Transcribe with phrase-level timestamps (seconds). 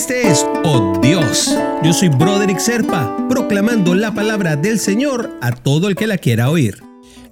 [0.00, 1.54] Este es Oh Dios.
[1.82, 6.48] Yo soy Broderick Serpa, proclamando la palabra del Señor a todo el que la quiera
[6.48, 6.82] oír.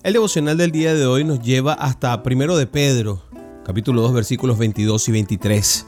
[0.03, 3.23] El devocional del día de hoy nos lleva hasta primero de Pedro,
[3.65, 5.87] capítulo 2, versículos 22 y 23,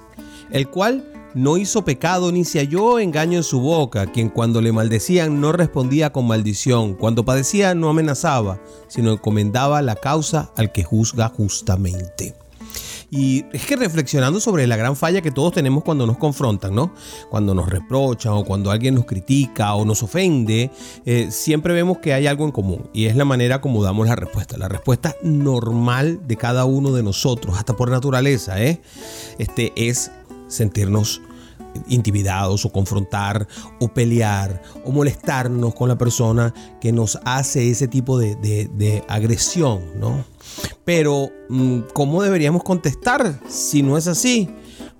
[0.52, 1.04] el cual
[1.34, 5.52] no hizo pecado ni se halló engaño en su boca, quien cuando le maldecían no
[5.52, 8.58] respondía con maldición, cuando padecía no amenazaba,
[8.88, 12.34] sino encomendaba la causa al que juzga justamente.
[13.10, 16.94] Y es que reflexionando sobre la gran falla que todos tenemos cuando nos confrontan, ¿no?
[17.28, 20.70] Cuando nos reprochan o cuando alguien nos critica o nos ofende,
[21.04, 24.16] eh, siempre vemos que hay algo en común y es la manera como damos la
[24.16, 24.56] respuesta.
[24.56, 28.80] La respuesta normal de cada uno de nosotros, hasta por naturaleza, ¿eh?
[29.38, 30.12] Este es
[30.46, 31.20] sentirnos
[31.88, 33.46] intimidados o confrontar
[33.80, 39.98] o pelear o molestarnos con la persona que nos hace ese tipo de, de agresión,
[39.98, 40.24] ¿no?
[40.84, 44.48] Pero, mm, ¿cómo deberíamos contestar si no es así?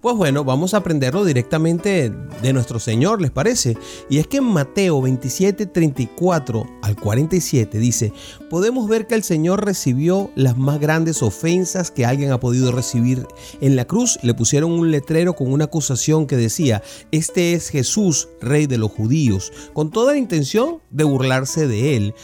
[0.00, 3.76] Pues bueno, vamos a aprenderlo directamente de nuestro Señor, ¿les parece?
[4.08, 8.10] Y es que en Mateo 27, 34 al 47 dice,
[8.48, 13.26] podemos ver que el Señor recibió las más grandes ofensas que alguien ha podido recibir.
[13.60, 18.30] En la cruz le pusieron un letrero con una acusación que decía, este es Jesús,
[18.40, 22.14] rey de los judíos, con toda la intención de burlarse de él,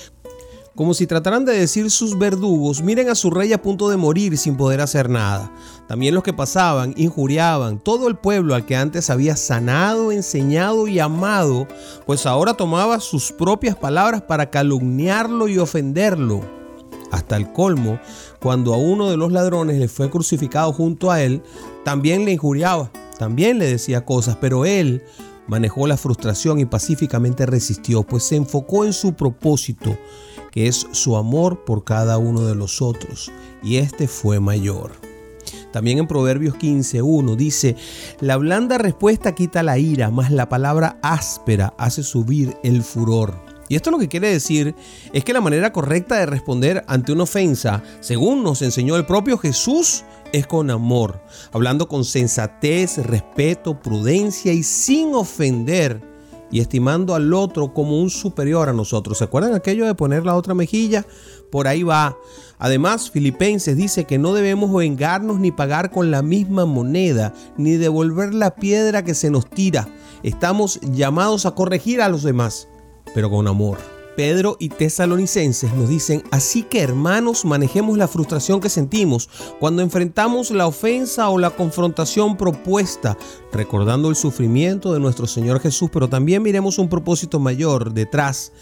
[0.76, 4.36] como si trataran de decir sus verdugos, miren a su rey a punto de morir
[4.36, 5.50] sin poder hacer nada.
[5.88, 10.98] También los que pasaban injuriaban todo el pueblo al que antes había sanado, enseñado y
[10.98, 11.66] amado,
[12.04, 16.42] pues ahora tomaba sus propias palabras para calumniarlo y ofenderlo.
[17.10, 17.98] Hasta el colmo,
[18.42, 21.42] cuando a uno de los ladrones le fue crucificado junto a él,
[21.84, 25.02] también le injuriaba, también le decía cosas, pero él
[25.46, 29.96] manejó la frustración y pacíficamente resistió, pues se enfocó en su propósito
[30.56, 33.30] es su amor por cada uno de los otros,
[33.62, 34.92] y este fue mayor.
[35.72, 37.76] También en Proverbios 15.1 dice,
[38.20, 43.34] la blanda respuesta quita la ira, mas la palabra áspera hace subir el furor.
[43.68, 44.74] Y esto lo que quiere decir
[45.12, 49.38] es que la manera correcta de responder ante una ofensa, según nos enseñó el propio
[49.38, 51.20] Jesús, es con amor,
[51.52, 56.15] hablando con sensatez, respeto, prudencia y sin ofender
[56.50, 59.18] y estimando al otro como un superior a nosotros.
[59.18, 61.04] ¿Se acuerdan aquello de poner la otra mejilla?
[61.50, 62.16] Por ahí va.
[62.58, 68.34] Además, Filipenses dice que no debemos vengarnos ni pagar con la misma moneda, ni devolver
[68.34, 69.88] la piedra que se nos tira.
[70.22, 72.68] Estamos llamados a corregir a los demás,
[73.14, 73.95] pero con amor.
[74.16, 79.28] Pedro y Tesalonicenses nos dicen, así que hermanos, manejemos la frustración que sentimos
[79.60, 83.18] cuando enfrentamos la ofensa o la confrontación propuesta,
[83.52, 88.52] recordando el sufrimiento de nuestro Señor Jesús, pero también miremos un propósito mayor detrás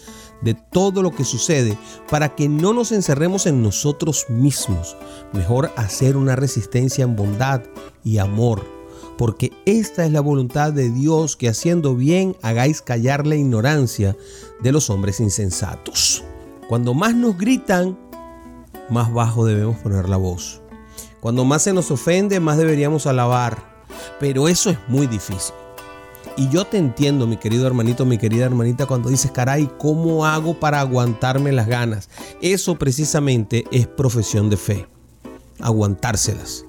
[0.41, 1.77] de todo lo que sucede
[2.09, 4.97] para que no nos encerremos en nosotros mismos.
[5.31, 7.61] Mejor hacer una resistencia en bondad
[8.03, 8.74] y amor
[9.17, 14.15] porque esta es la voluntad de Dios que haciendo bien hagáis callar la ignorancia
[14.61, 16.23] de los hombres insensatos.
[16.67, 17.97] Cuando más nos gritan,
[18.89, 20.61] más bajo debemos poner la voz.
[21.21, 23.75] Cuando más se nos ofende, más deberíamos alabar.
[24.19, 25.55] Pero eso es muy difícil.
[26.37, 30.59] Y yo te entiendo, mi querido hermanito, mi querida hermanita, cuando dices, caray, ¿cómo hago
[30.59, 32.09] para aguantarme las ganas?
[32.41, 34.87] Eso precisamente es profesión de fe.
[35.61, 36.65] Aguantárselas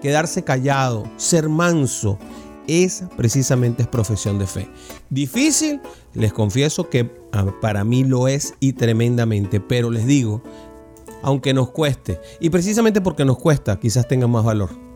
[0.00, 2.18] quedarse callado, ser manso,
[2.66, 4.68] esa precisamente es profesión de fe.
[5.10, 5.80] Difícil,
[6.14, 10.42] les confieso que ah, para mí lo es y tremendamente, pero les digo,
[11.22, 14.87] aunque nos cueste, y precisamente porque nos cuesta, quizás tenga más valor.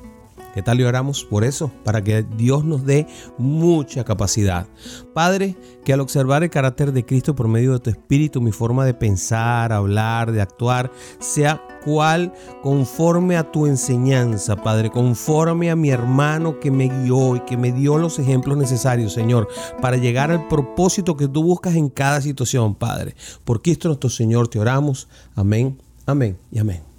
[0.54, 1.70] ¿Qué tal y oramos por eso?
[1.82, 3.06] Para que Dios nos dé
[3.38, 4.66] mucha capacidad.
[5.14, 8.84] Padre, que al observar el carácter de Cristo por medio de tu Espíritu, mi forma
[8.84, 15.88] de pensar, hablar, de actuar, sea cual conforme a tu enseñanza, Padre, conforme a mi
[15.88, 19.48] hermano que me guió y que me dio los ejemplos necesarios, Señor,
[19.80, 23.16] para llegar al propósito que tú buscas en cada situación, Padre.
[23.44, 25.08] Por Cristo nuestro Señor te oramos.
[25.34, 26.91] Amén, amén y amén.